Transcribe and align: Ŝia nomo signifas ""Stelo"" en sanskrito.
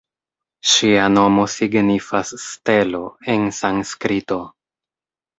Ŝia 0.69 1.01
nomo 1.17 1.43
signifas 1.55 2.31
""Stelo"" 2.45 3.01
en 3.33 3.45
sanskrito. 3.59 4.39